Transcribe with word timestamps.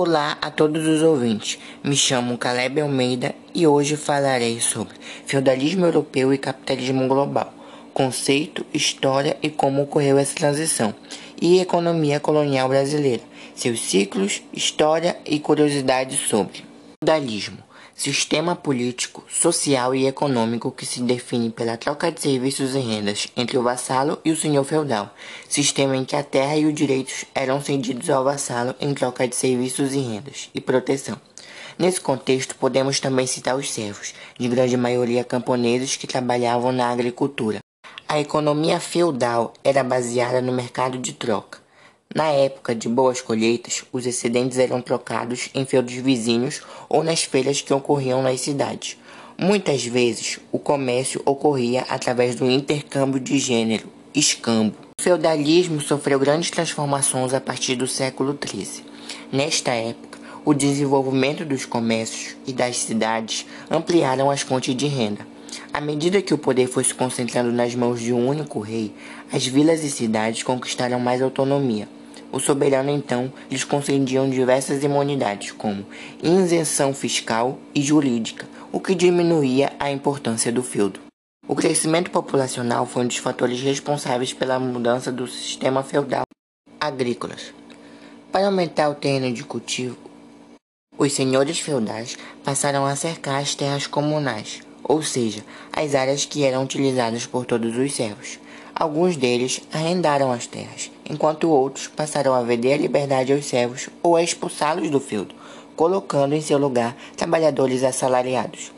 Olá 0.00 0.38
a 0.40 0.48
todos 0.48 0.86
os 0.86 1.02
ouvintes. 1.02 1.58
Me 1.82 1.96
chamo 1.96 2.38
Caleb 2.38 2.80
Almeida 2.80 3.34
e 3.52 3.66
hoje 3.66 3.96
falarei 3.96 4.60
sobre 4.60 4.94
feudalismo 5.26 5.86
europeu 5.86 6.32
e 6.32 6.38
capitalismo 6.38 7.08
global, 7.08 7.52
conceito, 7.92 8.64
história 8.72 9.36
e 9.42 9.50
como 9.50 9.82
ocorreu 9.82 10.16
essa 10.16 10.36
transição, 10.36 10.94
e 11.42 11.58
economia 11.58 12.20
colonial 12.20 12.68
brasileira, 12.68 13.24
seus 13.56 13.80
ciclos, 13.80 14.40
história 14.52 15.16
e 15.26 15.40
curiosidades 15.40 16.20
sobre 16.28 16.64
feudalismo 17.02 17.67
sistema 17.98 18.54
político, 18.54 19.24
social 19.28 19.92
e 19.92 20.06
econômico 20.06 20.70
que 20.70 20.86
se 20.86 21.02
define 21.02 21.50
pela 21.50 21.76
troca 21.76 22.12
de 22.12 22.20
serviços 22.20 22.76
e 22.76 22.78
rendas 22.78 23.26
entre 23.36 23.58
o 23.58 23.62
vassalo 23.62 24.20
e 24.24 24.30
o 24.30 24.36
senhor 24.36 24.62
feudal, 24.62 25.12
sistema 25.48 25.96
em 25.96 26.04
que 26.04 26.14
a 26.14 26.22
terra 26.22 26.56
e 26.56 26.64
os 26.64 26.72
direitos 26.72 27.24
eram 27.34 27.60
cedidos 27.60 28.08
ao 28.08 28.22
vassalo 28.22 28.72
em 28.80 28.94
troca 28.94 29.26
de 29.26 29.34
serviços 29.34 29.94
e 29.94 29.98
rendas 29.98 30.48
e 30.54 30.60
proteção. 30.60 31.20
Nesse 31.76 32.00
contexto, 32.00 32.54
podemos 32.54 33.00
também 33.00 33.26
citar 33.26 33.56
os 33.56 33.68
servos, 33.68 34.14
de 34.38 34.46
grande 34.46 34.76
maioria 34.76 35.24
camponeses 35.24 35.96
que 35.96 36.06
trabalhavam 36.06 36.70
na 36.70 36.90
agricultura. 36.90 37.58
A 38.08 38.20
economia 38.20 38.78
feudal 38.78 39.52
era 39.64 39.82
baseada 39.82 40.40
no 40.40 40.52
mercado 40.52 40.98
de 40.98 41.12
troca 41.14 41.66
na 42.14 42.28
época 42.28 42.74
de 42.74 42.88
boas 42.88 43.20
colheitas, 43.20 43.84
os 43.92 44.06
excedentes 44.06 44.58
eram 44.58 44.80
trocados 44.80 45.50
em 45.54 45.66
feudos 45.66 45.92
vizinhos 45.92 46.62
ou 46.88 47.04
nas 47.04 47.22
feiras 47.22 47.60
que 47.60 47.72
ocorriam 47.72 48.22
nas 48.22 48.40
cidades. 48.40 48.96
Muitas 49.38 49.84
vezes, 49.84 50.40
o 50.50 50.58
comércio 50.58 51.20
ocorria 51.26 51.82
através 51.82 52.34
do 52.34 52.50
intercâmbio 52.50 53.20
de 53.20 53.38
gênero, 53.38 53.88
escambo. 54.14 54.74
O 54.98 55.02
feudalismo 55.02 55.82
sofreu 55.82 56.18
grandes 56.18 56.50
transformações 56.50 57.34
a 57.34 57.40
partir 57.40 57.76
do 57.76 57.86
século 57.86 58.36
XIII. 58.42 58.84
Nesta 59.30 59.72
época, 59.72 60.18
o 60.46 60.54
desenvolvimento 60.54 61.44
dos 61.44 61.66
comércios 61.66 62.36
e 62.46 62.54
das 62.54 62.78
cidades 62.78 63.44
ampliaram 63.70 64.30
as 64.30 64.40
fontes 64.40 64.74
de 64.74 64.86
renda. 64.86 65.26
À 65.72 65.80
medida 65.80 66.22
que 66.22 66.32
o 66.32 66.38
poder 66.38 66.68
foi 66.68 66.84
se 66.84 66.94
concentrando 66.94 67.52
nas 67.52 67.74
mãos 67.74 68.00
de 68.00 68.14
um 68.14 68.26
único 68.26 68.60
rei, 68.60 68.94
as 69.30 69.46
vilas 69.46 69.84
e 69.84 69.90
cidades 69.90 70.42
conquistaram 70.42 70.98
mais 70.98 71.20
autonomia. 71.20 71.86
O 72.30 72.38
soberano 72.38 72.90
então 72.90 73.32
lhes 73.50 73.64
concediam 73.64 74.28
diversas 74.28 74.84
imunidades, 74.84 75.50
como 75.52 75.86
isenção 76.22 76.92
fiscal 76.92 77.58
e 77.74 77.80
jurídica, 77.80 78.46
o 78.70 78.80
que 78.80 78.94
diminuía 78.94 79.72
a 79.78 79.90
importância 79.90 80.52
do 80.52 80.62
feudo. 80.62 81.00
O 81.46 81.54
crescimento 81.54 82.10
populacional 82.10 82.84
foi 82.84 83.04
um 83.04 83.06
dos 83.06 83.16
fatores 83.16 83.62
responsáveis 83.62 84.34
pela 84.34 84.58
mudança 84.58 85.10
do 85.10 85.26
sistema 85.26 85.82
feudal 85.82 86.24
agrícolas. 86.78 87.54
Para 88.30 88.46
aumentar 88.46 88.90
o 88.90 88.94
terreno 88.94 89.32
de 89.32 89.42
cultivo, 89.42 89.96
os 90.98 91.12
senhores 91.14 91.58
feudais 91.58 92.18
passaram 92.44 92.84
a 92.84 92.94
cercar 92.94 93.40
as 93.40 93.54
terras 93.54 93.86
comunais, 93.86 94.60
ou 94.84 95.02
seja, 95.02 95.42
as 95.72 95.94
áreas 95.94 96.26
que 96.26 96.44
eram 96.44 96.62
utilizadas 96.62 97.24
por 97.24 97.46
todos 97.46 97.76
os 97.76 97.94
servos. 97.94 98.38
Alguns 98.78 99.16
deles 99.16 99.60
arrendaram 99.72 100.30
as 100.30 100.46
terras, 100.46 100.88
enquanto 101.10 101.50
outros 101.50 101.88
passaram 101.88 102.32
a 102.32 102.42
vender 102.42 102.74
a 102.74 102.76
liberdade 102.76 103.32
aos 103.32 103.44
servos 103.44 103.88
ou 104.00 104.14
a 104.14 104.22
expulsá-los 104.22 104.88
do 104.88 105.00
feudo, 105.00 105.34
colocando 105.74 106.32
em 106.32 106.40
seu 106.40 106.58
lugar 106.58 106.96
trabalhadores 107.16 107.82
assalariados. 107.82 108.70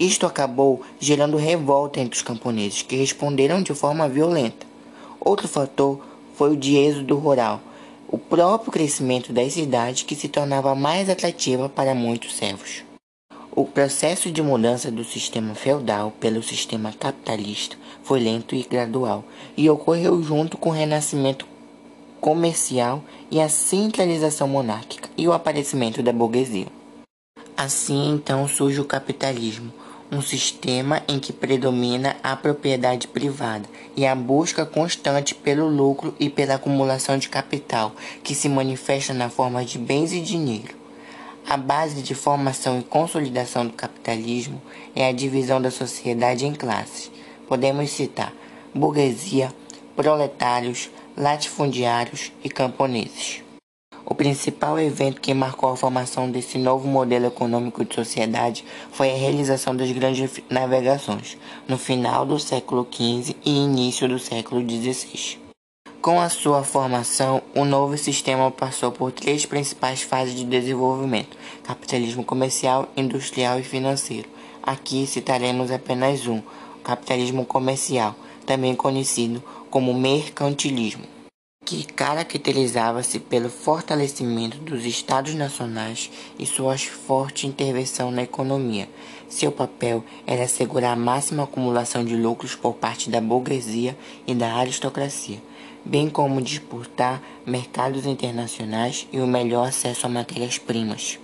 Isto 0.00 0.24
acabou 0.24 0.80
gerando 0.98 1.36
revolta 1.36 2.00
entre 2.00 2.16
os 2.16 2.22
camponeses, 2.22 2.80
que 2.80 2.96
responderam 2.96 3.62
de 3.62 3.74
forma 3.74 4.08
violenta. 4.08 4.66
Outro 5.20 5.46
fator 5.46 6.00
foi 6.34 6.54
o 6.54 6.56
de 6.56 6.78
êxodo 6.78 7.14
rural, 7.18 7.60
o 8.08 8.16
próprio 8.16 8.72
crescimento 8.72 9.30
das 9.30 9.52
cidades 9.52 10.04
que 10.04 10.14
se 10.14 10.26
tornava 10.26 10.74
mais 10.74 11.10
atrativa 11.10 11.68
para 11.68 11.94
muitos 11.94 12.34
servos. 12.34 12.82
O 13.56 13.64
processo 13.64 14.32
de 14.32 14.42
mudança 14.42 14.90
do 14.90 15.04
sistema 15.04 15.54
feudal 15.54 16.10
pelo 16.18 16.42
sistema 16.42 16.92
capitalista 16.92 17.76
foi 18.02 18.18
lento 18.18 18.56
e 18.56 18.64
gradual 18.64 19.24
e 19.56 19.70
ocorreu 19.70 20.20
junto 20.24 20.58
com 20.58 20.70
o 20.70 20.72
renascimento 20.72 21.46
comercial 22.20 23.04
e 23.30 23.40
a 23.40 23.48
centralização 23.48 24.48
monárquica 24.48 25.08
e 25.16 25.28
o 25.28 25.32
aparecimento 25.32 26.02
da 26.02 26.12
burguesia. 26.12 26.66
Assim 27.56 28.14
então 28.14 28.48
surge 28.48 28.80
o 28.80 28.84
capitalismo, 28.84 29.72
um 30.10 30.20
sistema 30.20 31.00
em 31.06 31.20
que 31.20 31.32
predomina 31.32 32.16
a 32.24 32.34
propriedade 32.34 33.06
privada 33.06 33.68
e 33.96 34.04
a 34.04 34.16
busca 34.16 34.66
constante 34.66 35.32
pelo 35.32 35.68
lucro 35.68 36.12
e 36.18 36.28
pela 36.28 36.54
acumulação 36.54 37.16
de 37.18 37.28
capital, 37.28 37.94
que 38.24 38.34
se 38.34 38.48
manifesta 38.48 39.14
na 39.14 39.30
forma 39.30 39.64
de 39.64 39.78
bens 39.78 40.12
e 40.12 40.20
dinheiro. 40.20 40.83
A 41.46 41.58
base 41.58 42.00
de 42.00 42.14
formação 42.14 42.80
e 42.80 42.82
consolidação 42.82 43.66
do 43.66 43.74
capitalismo 43.74 44.62
é 44.96 45.06
a 45.06 45.12
divisão 45.12 45.60
da 45.60 45.70
sociedade 45.70 46.46
em 46.46 46.54
classes. 46.54 47.10
Podemos 47.46 47.90
citar 47.90 48.32
burguesia, 48.74 49.52
proletários, 49.94 50.90
latifundiários 51.14 52.32
e 52.42 52.48
camponeses. 52.48 53.42
O 54.06 54.14
principal 54.14 54.80
evento 54.80 55.20
que 55.20 55.34
marcou 55.34 55.70
a 55.70 55.76
formação 55.76 56.30
desse 56.30 56.56
novo 56.56 56.88
modelo 56.88 57.26
econômico 57.26 57.84
de 57.84 57.94
sociedade 57.94 58.64
foi 58.90 59.10
a 59.10 59.16
realização 59.16 59.76
das 59.76 59.92
grandes 59.92 60.40
navegações, 60.48 61.36
no 61.68 61.76
final 61.76 62.24
do 62.24 62.38
século 62.38 62.88
XV 62.90 63.36
e 63.44 63.50
início 63.50 64.08
do 64.08 64.18
século 64.18 64.60
XVI. 64.60 65.43
Com 66.04 66.20
a 66.20 66.28
sua 66.28 66.62
formação, 66.62 67.40
o 67.54 67.64
novo 67.64 67.96
sistema 67.96 68.50
passou 68.50 68.92
por 68.92 69.10
três 69.10 69.46
principais 69.46 70.02
fases 70.02 70.34
de 70.34 70.44
desenvolvimento: 70.44 71.34
capitalismo 71.62 72.22
comercial, 72.22 72.86
industrial 72.94 73.58
e 73.58 73.62
financeiro. 73.62 74.28
Aqui 74.62 75.06
citaremos 75.06 75.70
apenas 75.70 76.26
um: 76.26 76.40
o 76.40 76.82
capitalismo 76.84 77.46
comercial, 77.46 78.14
também 78.44 78.74
conhecido 78.74 79.42
como 79.70 79.94
mercantilismo, 79.94 81.04
que 81.64 81.84
caracterizava-se 81.84 83.18
pelo 83.18 83.48
fortalecimento 83.48 84.58
dos 84.58 84.84
estados 84.84 85.34
nacionais 85.34 86.10
e 86.38 86.44
sua 86.44 86.76
forte 86.76 87.46
intervenção 87.46 88.10
na 88.10 88.22
economia. 88.22 88.88
Seu 89.28 89.50
papel 89.50 90.04
era 90.26 90.44
assegurar 90.44 90.92
a 90.92 90.96
máxima 90.96 91.44
acumulação 91.44 92.04
de 92.04 92.16
lucros 92.16 92.54
por 92.54 92.74
parte 92.74 93.08
da 93.08 93.20
burguesia 93.20 93.96
e 94.26 94.34
da 94.34 94.54
aristocracia 94.54 95.40
bem 95.84 96.08
como 96.08 96.40
disputar 96.40 97.22
mercados 97.44 98.06
internacionais 98.06 99.06
e 99.12 99.20
o 99.20 99.26
melhor 99.26 99.68
acesso 99.68 100.06
a 100.06 100.08
matérias-primas. 100.08 101.18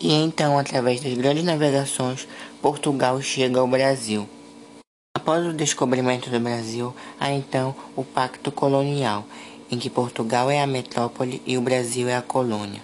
E 0.00 0.12
então, 0.12 0.58
através 0.58 1.00
das 1.00 1.14
grandes 1.14 1.44
navegações, 1.44 2.26
Portugal 2.60 3.20
chega 3.20 3.60
ao 3.60 3.66
Brasil. 3.66 4.28
Após 5.28 5.46
o 5.46 5.52
descobrimento 5.52 6.30
do 6.30 6.40
Brasil, 6.40 6.94
há 7.20 7.30
então 7.30 7.74
o 7.94 8.02
Pacto 8.02 8.50
Colonial, 8.50 9.26
em 9.70 9.78
que 9.78 9.90
Portugal 9.90 10.50
é 10.50 10.62
a 10.62 10.66
metrópole 10.66 11.42
e 11.44 11.58
o 11.58 11.60
Brasil 11.60 12.08
é 12.08 12.16
a 12.16 12.22
colônia. 12.22 12.80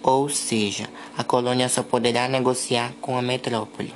Ou 0.00 0.28
seja, 0.28 0.88
a 1.18 1.24
colônia 1.24 1.68
só 1.68 1.82
poderá 1.82 2.28
negociar 2.28 2.92
com 3.00 3.18
a 3.18 3.20
metrópole. 3.20 3.92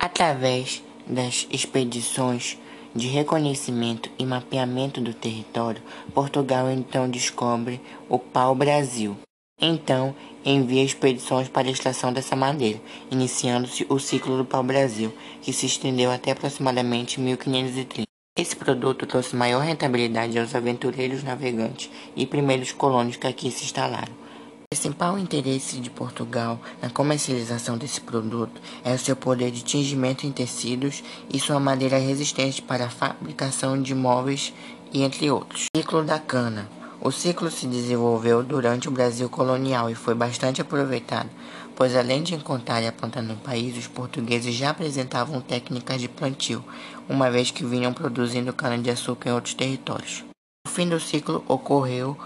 Através 0.00 0.82
das 1.06 1.46
expedições 1.48 2.58
de 2.92 3.06
reconhecimento 3.06 4.10
e 4.18 4.26
mapeamento 4.26 5.00
do 5.00 5.14
território, 5.14 5.80
Portugal 6.12 6.68
então 6.68 7.08
descobre 7.08 7.80
o 8.08 8.18
pau-brasil. 8.18 9.16
Então, 9.60 10.14
envia 10.44 10.84
expedições 10.84 11.48
para 11.48 11.66
a 11.66 11.70
extração 11.70 12.12
dessa 12.12 12.36
madeira, 12.36 12.80
iniciando-se 13.10 13.84
o 13.88 13.98
ciclo 13.98 14.36
do 14.36 14.44
pau-brasil, 14.44 15.12
que 15.42 15.52
se 15.52 15.66
estendeu 15.66 16.12
até 16.12 16.30
aproximadamente 16.30 17.20
1530. 17.20 18.06
Esse 18.38 18.54
produto 18.54 19.04
trouxe 19.04 19.34
maior 19.34 19.64
rentabilidade 19.64 20.38
aos 20.38 20.54
aventureiros 20.54 21.24
navegantes 21.24 21.90
e 22.14 22.24
primeiros 22.24 22.70
colonos 22.70 23.16
que 23.16 23.26
aqui 23.26 23.50
se 23.50 23.64
instalaram. 23.64 24.12
O 24.12 24.76
principal 24.76 25.18
interesse 25.18 25.80
de 25.80 25.90
Portugal 25.90 26.60
na 26.80 26.88
comercialização 26.88 27.76
desse 27.76 28.00
produto 28.00 28.60
é 28.84 28.92
o 28.92 28.98
seu 28.98 29.16
poder 29.16 29.50
de 29.50 29.64
tingimento 29.64 30.24
em 30.24 30.30
tecidos 30.30 31.02
e 31.28 31.40
sua 31.40 31.58
madeira 31.58 31.98
resistente 31.98 32.62
para 32.62 32.84
a 32.84 32.90
fabricação 32.90 33.82
de 33.82 33.92
móveis 33.92 34.52
e 34.92 35.02
entre 35.02 35.28
outros. 35.30 35.64
Ciclo 35.74 36.04
da 36.04 36.20
cana. 36.20 36.77
O 37.00 37.12
ciclo 37.12 37.48
se 37.48 37.66
desenvolveu 37.68 38.42
durante 38.42 38.88
o 38.88 38.90
Brasil 38.90 39.28
colonial 39.28 39.88
e 39.88 39.94
foi 39.94 40.14
bastante 40.16 40.60
aproveitado, 40.60 41.30
pois 41.76 41.94
além 41.94 42.24
de 42.24 42.34
encontrar 42.34 42.82
e 42.82 42.90
plantar 42.90 43.22
no 43.22 43.36
país, 43.36 43.78
os 43.78 43.86
portugueses 43.86 44.52
já 44.52 44.70
apresentavam 44.70 45.40
técnicas 45.40 46.00
de 46.00 46.08
plantio, 46.08 46.64
uma 47.08 47.30
vez 47.30 47.52
que 47.52 47.64
vinham 47.64 47.92
produzindo 47.92 48.52
cana-de-açúcar 48.52 49.30
em 49.30 49.32
outros 49.32 49.54
territórios. 49.54 50.24
O 50.66 50.70
fim 50.70 50.88
do 50.88 50.98
ciclo 50.98 51.44
ocorreu 51.46 52.16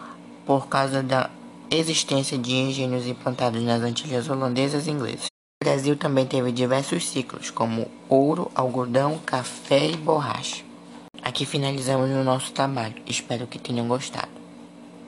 por 0.47 0.67
causa 0.69 1.03
da 1.03 1.29
existência 1.71 2.39
de 2.39 2.55
engenhos 2.55 3.07
implantados 3.07 3.63
nas 3.63 3.83
Antilhas 3.83 4.31
holandesas 4.31 4.87
e 4.87 4.91
inglesas. 4.91 5.27
O 5.63 5.65
Brasil 5.65 5.97
também 5.97 6.27
teve 6.27 6.51
diversos 6.51 7.09
ciclos, 7.09 7.51
como 7.51 7.89
ouro, 8.09 8.51
algodão, 8.55 9.19
café 9.19 9.91
e 9.91 9.97
borracha. 9.99 10.65
Aqui 11.23 11.45
finalizamos 11.45 12.11
o 12.11 12.25
nosso 12.25 12.53
trabalho. 12.53 12.97
Espero 13.07 13.47
que 13.47 13.59
tenham 13.59 13.87
gostado. 13.87 14.42